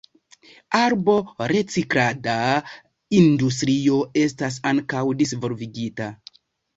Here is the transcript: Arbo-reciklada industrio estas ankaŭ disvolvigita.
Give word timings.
Arbo-reciklada 0.77 2.37
industrio 3.17 3.99
estas 4.23 4.57
ankaŭ 4.71 5.03
disvolvigita. 5.21 6.09